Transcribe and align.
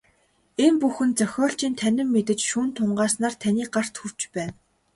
Энэ 0.65 0.77
бүхэн 0.81 1.11
зохиолчийн 1.19 1.73
танин 1.81 2.09
мэдэж, 2.15 2.39
шүүн 2.49 2.69
тунгааснаар 2.77 3.35
таны 3.41 3.63
гарт 3.73 3.93
хүрч 3.99 4.19
байна. 4.35 4.53